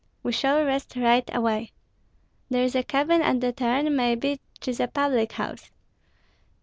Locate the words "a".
2.73-2.81, 4.79-4.87